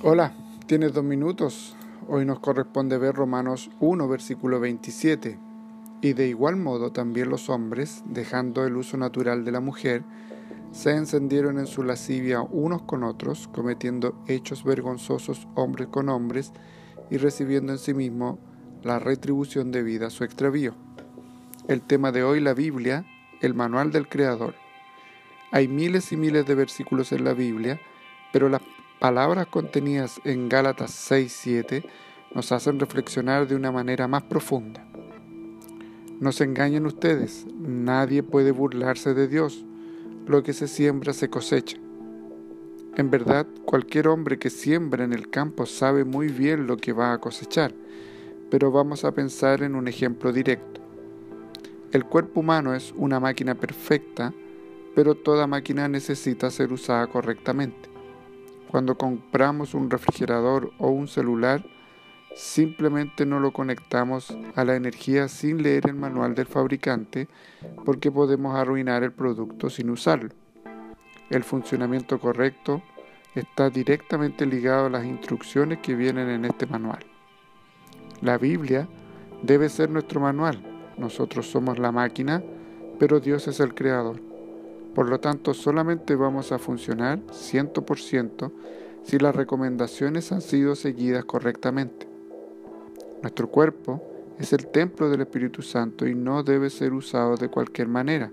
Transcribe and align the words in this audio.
Hola, 0.00 0.32
tienes 0.66 0.92
dos 0.92 1.02
minutos. 1.02 1.74
Hoy 2.06 2.24
nos 2.24 2.38
corresponde 2.38 2.98
ver 2.98 3.16
Romanos 3.16 3.68
1, 3.80 4.06
versículo 4.06 4.60
27. 4.60 5.36
Y 6.02 6.12
de 6.12 6.28
igual 6.28 6.54
modo 6.54 6.92
también 6.92 7.30
los 7.30 7.48
hombres, 7.48 8.04
dejando 8.06 8.64
el 8.64 8.76
uso 8.76 8.96
natural 8.96 9.44
de 9.44 9.50
la 9.50 9.58
mujer, 9.58 10.04
se 10.70 10.92
encendieron 10.92 11.58
en 11.58 11.66
su 11.66 11.82
lascivia 11.82 12.42
unos 12.42 12.82
con 12.82 13.02
otros, 13.02 13.48
cometiendo 13.48 14.14
hechos 14.28 14.62
vergonzosos 14.62 15.48
hombres 15.56 15.88
con 15.88 16.08
hombres 16.10 16.52
y 17.10 17.16
recibiendo 17.16 17.72
en 17.72 17.80
sí 17.80 17.92
mismo 17.92 18.38
la 18.84 19.00
retribución 19.00 19.72
debida 19.72 20.06
a 20.06 20.10
su 20.10 20.22
extravío. 20.22 20.74
El 21.66 21.82
tema 21.82 22.12
de 22.12 22.22
hoy, 22.22 22.38
la 22.38 22.54
Biblia, 22.54 23.04
el 23.40 23.52
manual 23.52 23.90
del 23.90 24.08
Creador. 24.08 24.54
Hay 25.50 25.66
miles 25.66 26.12
y 26.12 26.16
miles 26.16 26.46
de 26.46 26.54
versículos 26.54 27.10
en 27.10 27.24
la 27.24 27.32
Biblia, 27.32 27.80
pero 28.32 28.48
las 28.48 28.62
palabras 28.98 29.46
contenidas 29.46 30.20
en 30.24 30.48
Gálatas 30.48 31.10
6-7 31.10 31.84
nos 32.34 32.50
hacen 32.52 32.80
reflexionar 32.80 33.46
de 33.46 33.54
una 33.54 33.70
manera 33.70 34.08
más 34.08 34.24
profunda. 34.24 34.84
No 36.20 36.32
se 36.32 36.44
engañen 36.44 36.84
ustedes, 36.84 37.46
nadie 37.60 38.24
puede 38.24 38.50
burlarse 38.50 39.14
de 39.14 39.28
Dios, 39.28 39.64
lo 40.26 40.42
que 40.42 40.52
se 40.52 40.66
siembra 40.66 41.12
se 41.12 41.30
cosecha. 41.30 41.78
En 42.96 43.10
verdad, 43.10 43.46
cualquier 43.64 44.08
hombre 44.08 44.38
que 44.38 44.50
siembra 44.50 45.04
en 45.04 45.12
el 45.12 45.30
campo 45.30 45.64
sabe 45.64 46.04
muy 46.04 46.28
bien 46.28 46.66
lo 46.66 46.76
que 46.76 46.92
va 46.92 47.12
a 47.12 47.18
cosechar, 47.18 47.72
pero 48.50 48.72
vamos 48.72 49.04
a 49.04 49.12
pensar 49.12 49.62
en 49.62 49.76
un 49.76 49.86
ejemplo 49.86 50.32
directo. 50.32 50.80
El 51.92 52.04
cuerpo 52.04 52.40
humano 52.40 52.74
es 52.74 52.92
una 52.96 53.20
máquina 53.20 53.54
perfecta, 53.54 54.34
pero 54.96 55.14
toda 55.14 55.46
máquina 55.46 55.86
necesita 55.86 56.50
ser 56.50 56.72
usada 56.72 57.06
correctamente. 57.06 57.97
Cuando 58.70 58.96
compramos 58.96 59.74
un 59.74 59.90
refrigerador 59.90 60.72
o 60.78 60.88
un 60.88 61.08
celular, 61.08 61.64
simplemente 62.34 63.24
no 63.24 63.40
lo 63.40 63.52
conectamos 63.52 64.36
a 64.54 64.64
la 64.64 64.76
energía 64.76 65.28
sin 65.28 65.62
leer 65.62 65.88
el 65.88 65.94
manual 65.94 66.34
del 66.34 66.46
fabricante 66.46 67.28
porque 67.84 68.12
podemos 68.12 68.54
arruinar 68.54 69.02
el 69.02 69.12
producto 69.12 69.70
sin 69.70 69.88
usarlo. 69.90 70.30
El 71.30 71.44
funcionamiento 71.44 72.20
correcto 72.20 72.82
está 73.34 73.70
directamente 73.70 74.44
ligado 74.44 74.86
a 74.86 74.90
las 74.90 75.04
instrucciones 75.04 75.78
que 75.78 75.94
vienen 75.94 76.28
en 76.28 76.44
este 76.44 76.66
manual. 76.66 77.04
La 78.20 78.36
Biblia 78.36 78.86
debe 79.42 79.68
ser 79.68 79.90
nuestro 79.90 80.20
manual. 80.20 80.62
Nosotros 80.96 81.50
somos 81.50 81.78
la 81.78 81.92
máquina, 81.92 82.42
pero 82.98 83.20
Dios 83.20 83.48
es 83.48 83.60
el 83.60 83.74
creador. 83.74 84.27
Por 84.98 85.08
lo 85.08 85.20
tanto, 85.20 85.54
solamente 85.54 86.16
vamos 86.16 86.50
a 86.50 86.58
funcionar 86.58 87.20
100% 87.28 88.50
si 89.04 89.20
las 89.20 89.36
recomendaciones 89.36 90.32
han 90.32 90.40
sido 90.40 90.74
seguidas 90.74 91.24
correctamente. 91.24 92.08
Nuestro 93.22 93.48
cuerpo 93.48 94.02
es 94.40 94.52
el 94.52 94.66
templo 94.66 95.08
del 95.08 95.20
Espíritu 95.20 95.62
Santo 95.62 96.04
y 96.04 96.16
no 96.16 96.42
debe 96.42 96.68
ser 96.68 96.92
usado 96.94 97.36
de 97.36 97.48
cualquier 97.48 97.86
manera. 97.86 98.32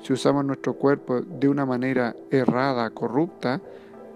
Si 0.00 0.12
usamos 0.12 0.44
nuestro 0.44 0.74
cuerpo 0.74 1.20
de 1.20 1.48
una 1.48 1.66
manera 1.66 2.14
errada, 2.30 2.90
corrupta, 2.90 3.60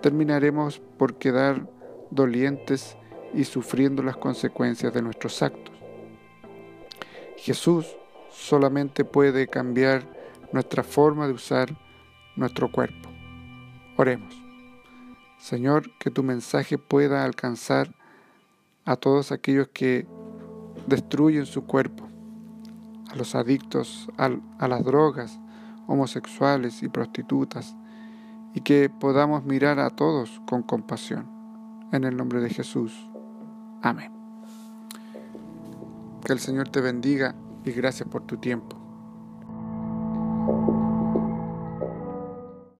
terminaremos 0.02 0.80
por 0.96 1.14
quedar 1.14 1.66
dolientes 2.12 2.96
y 3.34 3.42
sufriendo 3.42 4.04
las 4.04 4.16
consecuencias 4.16 4.94
de 4.94 5.02
nuestros 5.02 5.42
actos. 5.42 5.74
Jesús 7.38 7.88
solamente 8.30 9.04
puede 9.04 9.48
cambiar 9.48 10.21
nuestra 10.52 10.82
forma 10.82 11.26
de 11.26 11.32
usar 11.32 11.76
nuestro 12.36 12.70
cuerpo. 12.70 13.08
Oremos. 13.96 14.34
Señor, 15.38 15.90
que 15.98 16.10
tu 16.10 16.22
mensaje 16.22 16.78
pueda 16.78 17.24
alcanzar 17.24 17.94
a 18.84 18.96
todos 18.96 19.32
aquellos 19.32 19.68
que 19.68 20.06
destruyen 20.86 21.46
su 21.46 21.64
cuerpo, 21.64 22.08
a 23.10 23.16
los 23.16 23.34
adictos 23.34 24.08
a, 24.16 24.28
las 24.68 24.84
drogas, 24.84 25.38
homosexuales 25.86 26.82
y 26.82 26.88
prostitutas, 26.88 27.74
y 28.54 28.60
que 28.60 28.90
podamos 28.90 29.44
mirar 29.44 29.78
a 29.78 29.90
todos 29.90 30.40
con 30.46 30.62
compasión. 30.62 31.30
En 31.92 32.04
el 32.04 32.16
nombre 32.16 32.40
de 32.40 32.48
Jesús. 32.48 32.92
Amén. 33.82 34.12
Que 36.24 36.32
el 36.32 36.38
Señor 36.38 36.68
te 36.70 36.80
bendiga 36.80 37.34
y 37.64 37.72
gracias 37.72 38.08
por 38.08 38.22
tu 38.22 38.38
tiempo. 38.38 38.81